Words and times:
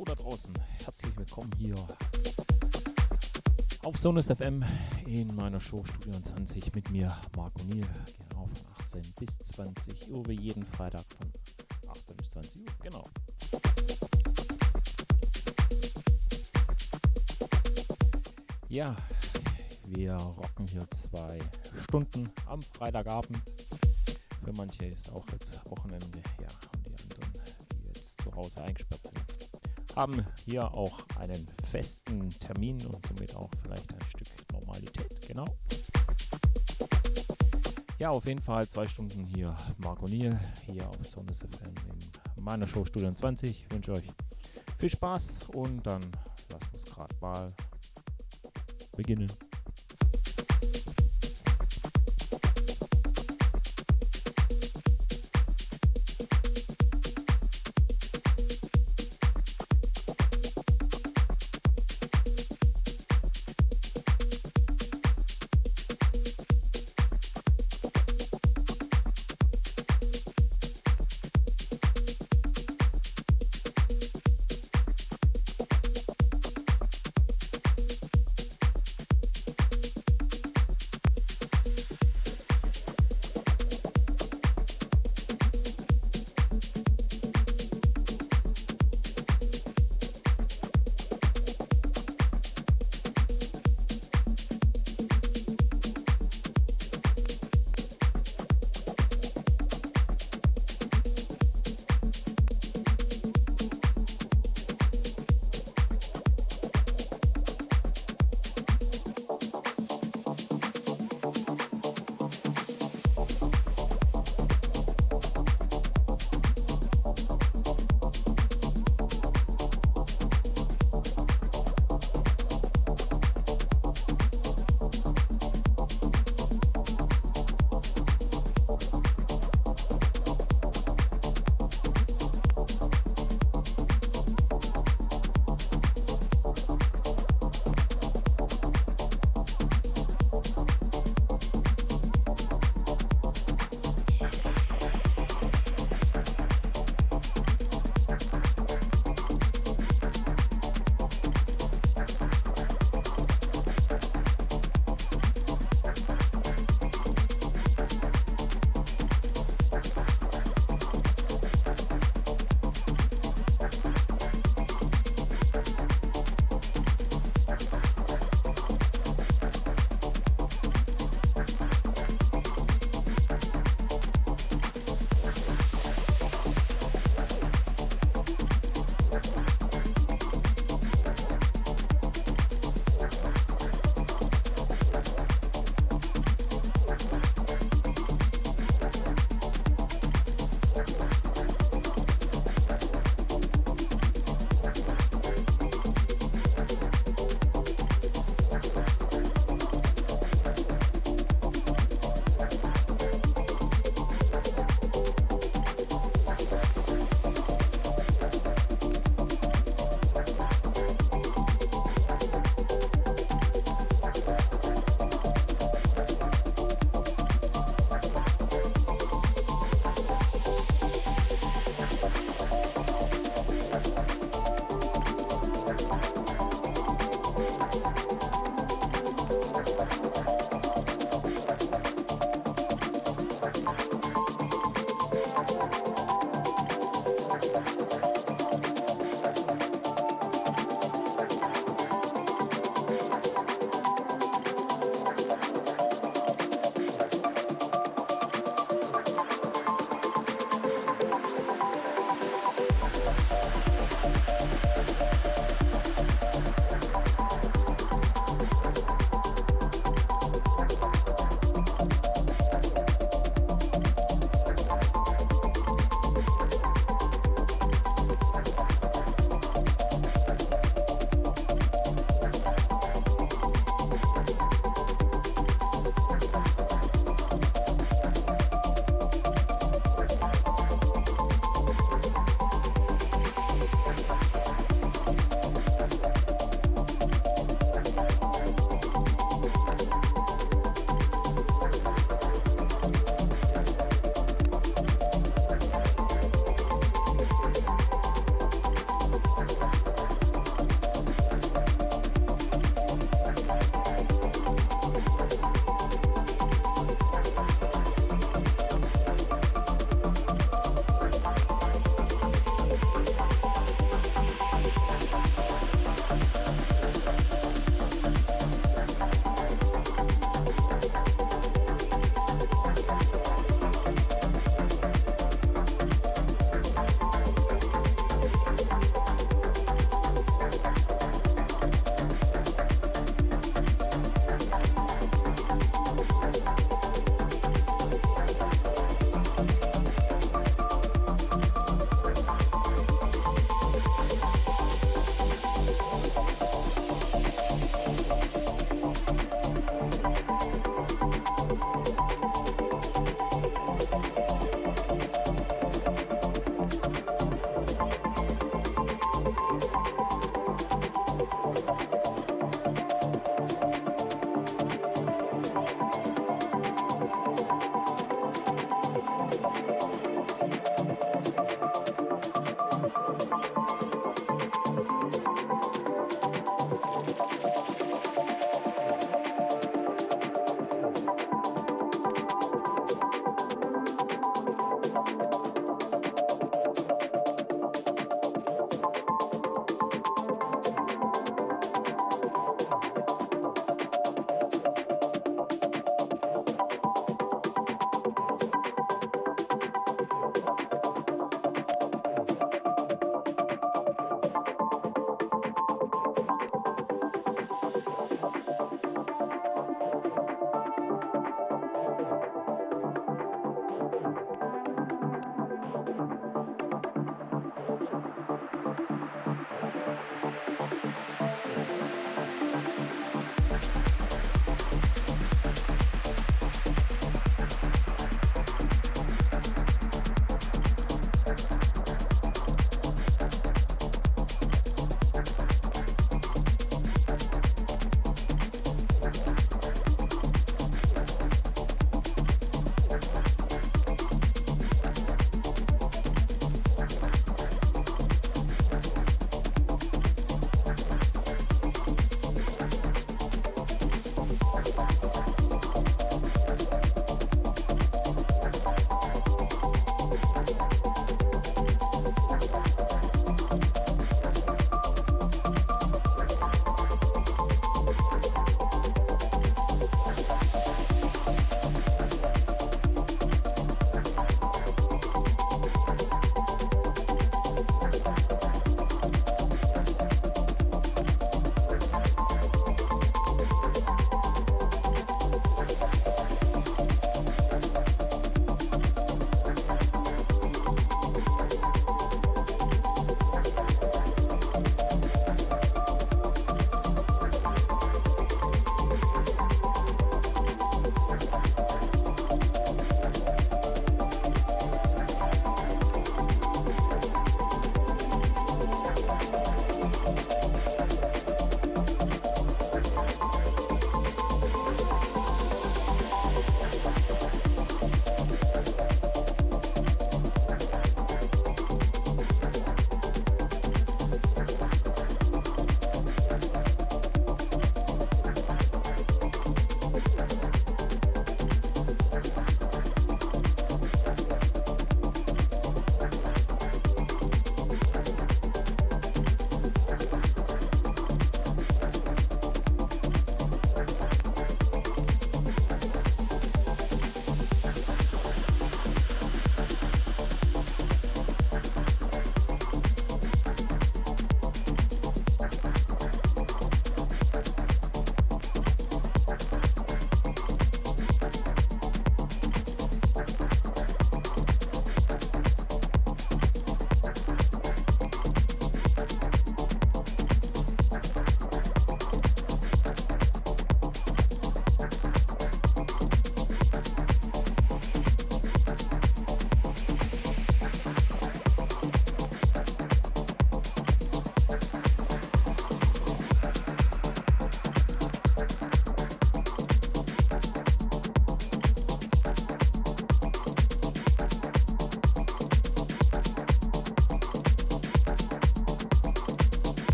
Hallo 0.00 0.14
da 0.14 0.22
draußen. 0.22 0.54
Herzlich 0.82 1.14
willkommen 1.14 1.50
hier 1.58 1.74
auf 3.82 3.98
Sonus 3.98 4.28
FM 4.28 4.64
in 5.04 5.34
meiner 5.34 5.60
Show 5.60 5.84
Studio 5.84 6.18
20 6.18 6.74
mit 6.74 6.90
mir, 6.90 7.14
Marco 7.36 7.62
Niel. 7.64 7.86
Genau 8.30 8.46
von 8.46 8.66
18 8.78 9.02
bis 9.18 9.38
20 9.40 10.10
Uhr, 10.10 10.26
wie 10.26 10.40
jeden 10.40 10.64
Freitag 10.64 11.04
von 11.18 11.30
18 11.90 12.16
bis 12.16 12.30
20 12.30 12.62
Uhr. 12.62 12.72
Genau. 12.82 13.04
Ja, 18.70 18.96
wir 19.84 20.14
rocken 20.14 20.66
hier 20.66 20.90
zwei 20.92 21.38
Stunden 21.82 22.32
am 22.46 22.62
Freitagabend. 22.62 23.38
Für 24.42 24.52
manche 24.54 24.86
ist 24.86 25.12
auch 25.12 25.26
jetzt 25.32 25.60
Wochenende, 25.68 26.22
ja, 26.40 26.48
und 26.72 26.86
die 26.86 26.94
anderen, 27.02 27.32
die 27.74 27.86
jetzt 27.88 28.22
zu 28.22 28.34
Hause 28.34 28.62
eingesperrt 28.62 29.04
sind, 29.04 29.19
haben 30.00 30.24
hier 30.46 30.72
auch 30.72 30.96
einen 31.18 31.46
festen 31.62 32.30
Termin 32.30 32.80
und 32.86 33.06
somit 33.06 33.36
auch 33.36 33.50
vielleicht 33.62 33.92
ein 33.92 34.00
Stück 34.08 34.28
Normalität, 34.50 35.28
genau. 35.28 35.44
Ja, 37.98 38.08
auf 38.08 38.24
jeden 38.26 38.40
Fall 38.40 38.66
zwei 38.66 38.86
Stunden 38.86 39.22
hier 39.24 39.54
Marco 39.76 40.06
Niel, 40.06 40.40
hier 40.64 40.88
auf 40.88 41.06
Sonnes 41.06 41.40
FM 41.40 41.74
in 42.38 42.42
meiner 42.42 42.66
Show 42.66 42.82
Studio 42.86 43.12
20. 43.12 43.50
Ich 43.50 43.70
wünsche 43.70 43.92
euch 43.92 44.06
viel 44.78 44.88
Spaß 44.88 45.48
und 45.52 45.86
dann 45.86 46.00
wir 46.48 46.58
es 46.74 46.86
gerade 46.86 47.14
mal 47.20 47.52
beginnen. 48.96 49.30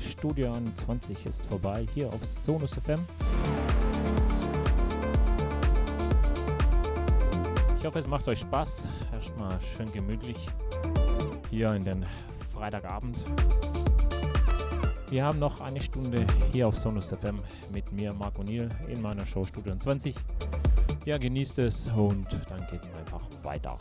Studio 0.00 0.54
20 0.74 1.26
ist 1.26 1.46
vorbei 1.46 1.86
hier 1.94 2.08
auf 2.08 2.24
Sonus 2.24 2.74
FM. 2.74 3.00
Ich 7.78 7.86
hoffe, 7.86 7.98
es 7.98 8.06
macht 8.06 8.28
euch 8.28 8.40
Spaß. 8.40 8.88
Erstmal 9.12 9.60
schön 9.60 9.92
gemütlich 9.92 10.36
hier 11.50 11.74
in 11.74 11.84
den 11.84 12.06
Freitagabend. 12.52 13.18
Wir 15.10 15.24
haben 15.24 15.38
noch 15.38 15.60
eine 15.60 15.80
Stunde 15.80 16.26
hier 16.52 16.68
auf 16.68 16.76
Sonus 16.76 17.12
FM 17.12 17.38
mit 17.72 17.90
mir, 17.92 18.14
Marc 18.14 18.38
O'Neill, 18.38 18.70
in 18.88 19.02
meiner 19.02 19.26
Show 19.26 19.44
Studio 19.44 19.76
20. 19.76 20.14
Ja, 21.04 21.18
genießt 21.18 21.58
es 21.58 21.88
und 21.88 22.26
dann 22.48 22.66
geht 22.70 22.82
es 22.82 22.90
einfach 22.94 23.22
weiter. 23.42 23.76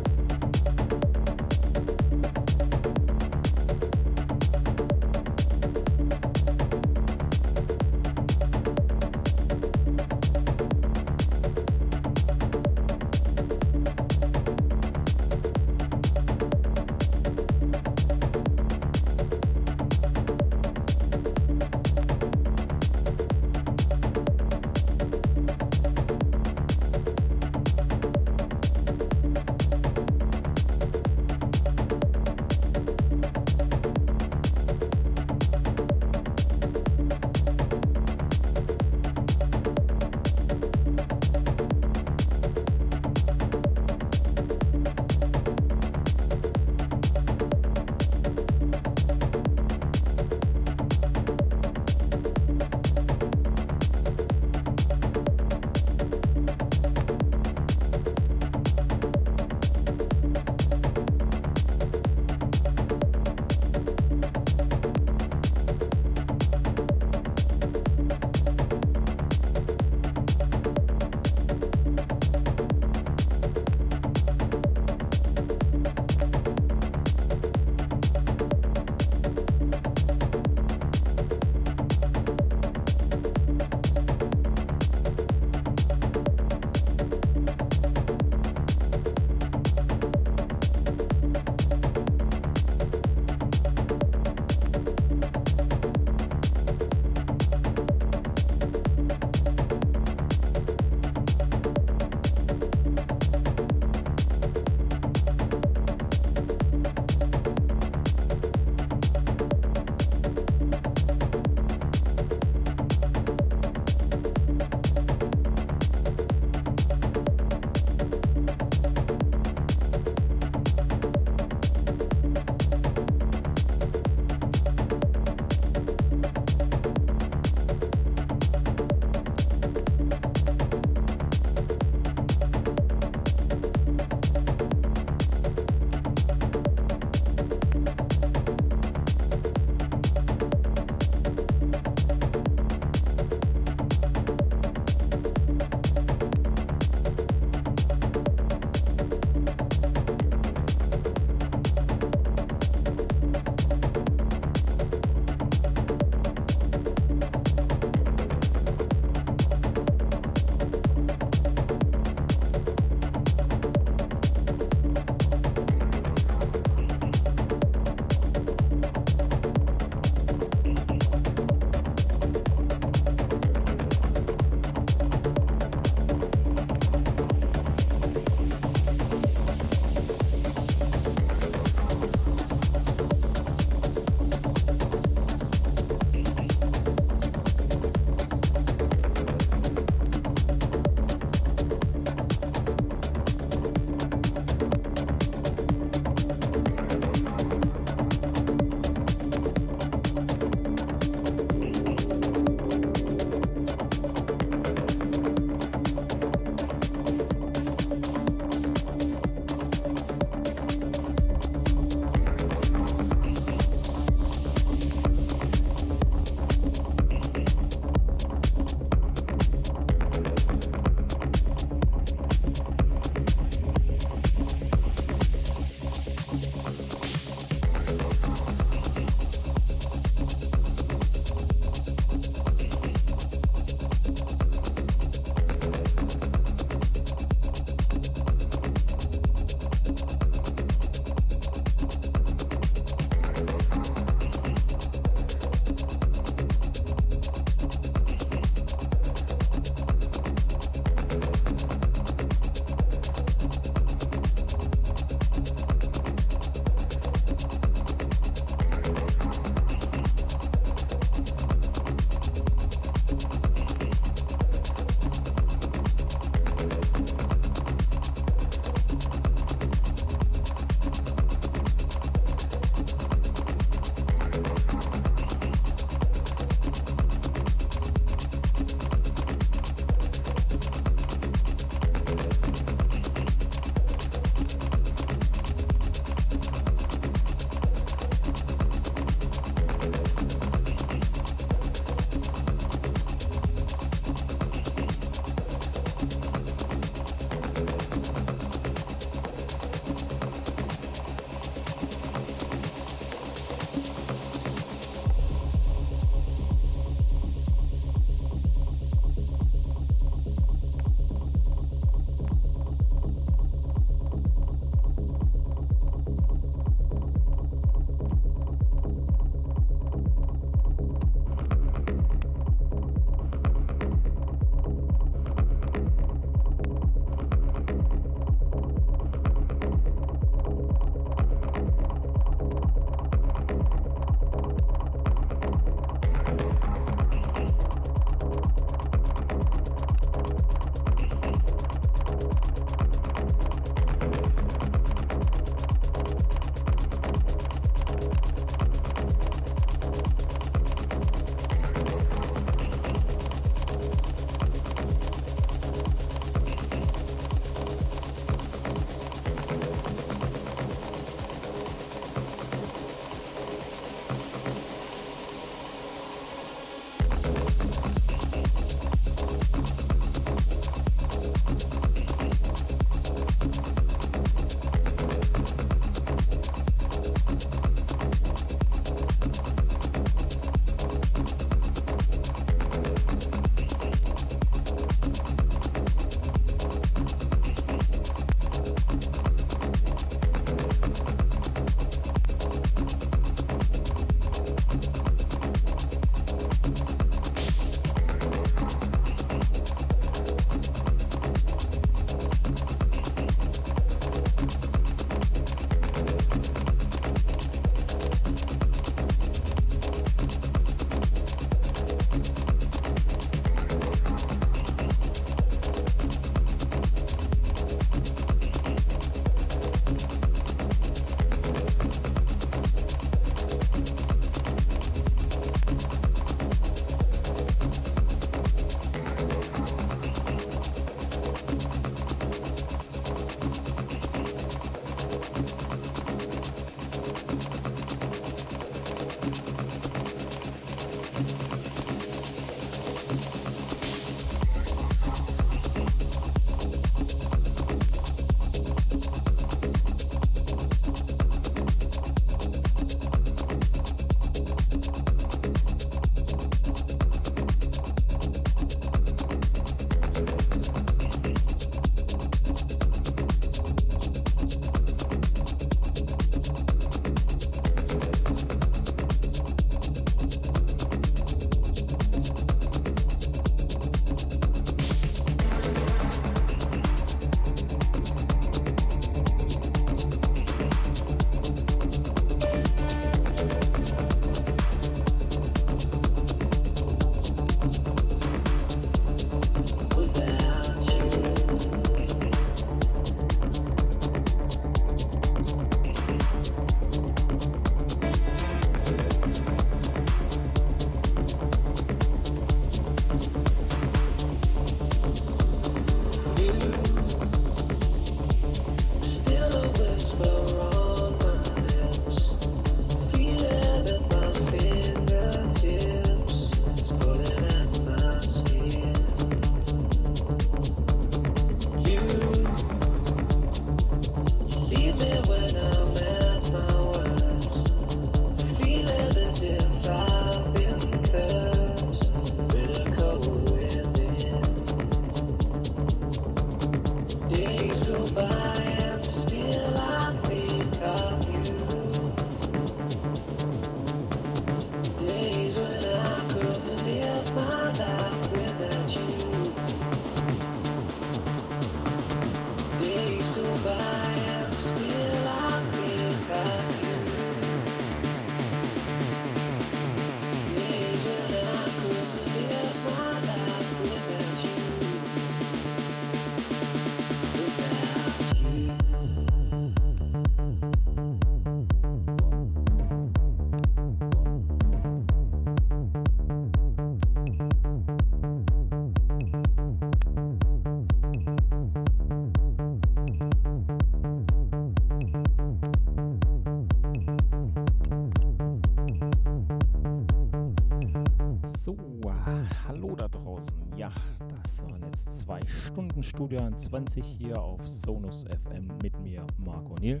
Stunden 595.46 596.02
Studio 596.02 596.50
20 596.50 597.04
hier 597.04 597.40
auf 597.40 597.66
Sonus 597.66 598.24
FM 598.24 598.68
mit 598.82 598.98
mir, 599.00 599.26
Marco 599.38 599.74
O'Neill. 599.74 600.00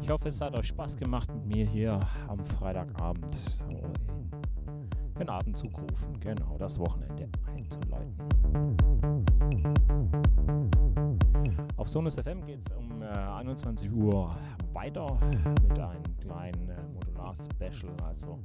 Ich 0.00 0.10
hoffe, 0.10 0.28
es 0.28 0.40
hat 0.40 0.54
euch 0.56 0.68
Spaß 0.68 0.96
gemacht, 0.96 1.28
mit 1.34 1.46
mir 1.46 1.66
hier 1.66 2.00
am 2.28 2.44
Freitagabend 2.44 3.34
so 3.34 3.66
in 3.68 5.20
den 5.20 5.28
Abendzug 5.28 5.72
rufen, 5.80 6.20
genau 6.20 6.56
das 6.58 6.78
Wochenende 6.78 7.28
einzuleiten. 7.46 8.14
Auf 11.76 11.88
Sonus 11.88 12.16
FM 12.16 12.44
geht 12.44 12.60
es 12.66 12.72
um 12.72 13.02
äh, 13.02 13.06
21 13.06 13.92
Uhr 13.92 14.34
weiter 14.72 15.18
mit 15.62 15.78
einem 15.78 16.16
kleinen 16.18 16.68
äh, 16.68 16.82
Modular-Special. 16.94 17.92
Also, 18.04 18.40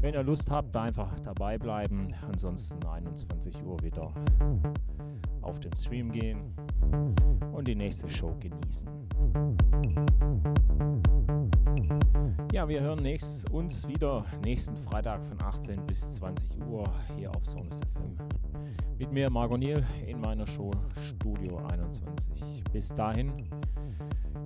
wenn 0.00 0.14
ihr 0.14 0.22
Lust 0.22 0.50
habt, 0.50 0.76
einfach 0.76 1.18
dabei 1.20 1.58
bleiben. 1.58 2.12
Ansonsten 2.30 2.84
21 2.84 3.62
Uhr 3.64 3.80
wieder 3.82 4.12
auf 5.42 5.60
den 5.60 5.74
Stream 5.74 6.10
gehen 6.10 6.54
und 7.52 7.68
die 7.68 7.74
nächste 7.74 8.08
Show 8.08 8.34
genießen. 8.40 8.88
Ja, 12.52 12.68
wir 12.68 12.80
hören 12.82 13.02
nächst, 13.02 13.50
uns 13.50 13.88
wieder 13.88 14.24
nächsten 14.44 14.76
Freitag 14.76 15.26
von 15.26 15.40
18 15.42 15.86
bis 15.86 16.12
20 16.12 16.60
Uhr 16.66 16.84
hier 17.16 17.34
auf 17.34 17.44
Sonus 17.44 17.80
FM. 17.80 18.16
Mit 18.98 19.10
mir, 19.10 19.30
Margot 19.30 19.58
Niel, 19.58 19.84
in 20.06 20.20
meiner 20.20 20.46
Show 20.46 20.70
Studio 20.96 21.56
21. 21.72 22.62
Bis 22.72 22.88
dahin, 22.88 23.32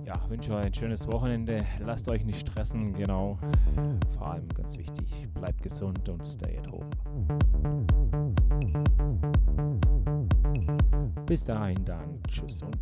ja, 0.05 0.15
wünsche 0.29 0.55
euch 0.55 0.65
ein 0.65 0.73
schönes 0.73 1.05
Wochenende. 1.07 1.65
Lasst 1.79 2.07
euch 2.07 2.23
nicht 2.23 2.47
stressen, 2.47 2.93
genau. 2.93 3.37
Vor 4.15 4.27
allem 4.31 4.47
ganz 4.49 4.77
wichtig, 4.77 5.27
bleibt 5.33 5.61
gesund 5.61 6.07
und 6.07 6.25
stay 6.25 6.57
at 6.57 6.71
home. 6.71 6.89
Bis 11.27 11.43
dahin 11.43 11.83
dann, 11.83 12.21
tschüss 12.29 12.63
und 12.63 12.77